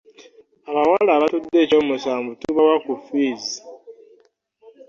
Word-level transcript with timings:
Abawala 0.69 1.11
abatudde 1.17 1.57
ekyomusanvu 1.63 2.31
tubawa 2.41 2.75
ku 2.85 2.93
ffiizi. 2.99 3.57